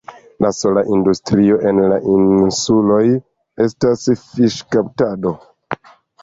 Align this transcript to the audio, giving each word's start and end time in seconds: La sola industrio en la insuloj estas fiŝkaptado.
La 0.43 0.49
sola 0.59 0.83
industrio 0.95 1.57
en 1.71 1.81
la 1.91 1.99
insuloj 2.13 3.03
estas 3.67 4.07
fiŝkaptado. 4.23 5.37